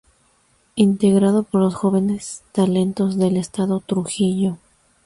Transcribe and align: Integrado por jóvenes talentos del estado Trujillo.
Integrado 0.73 1.43
por 1.43 1.71
jóvenes 1.71 2.41
talentos 2.53 3.19
del 3.19 3.37
estado 3.37 3.81
Trujillo. 3.81 4.57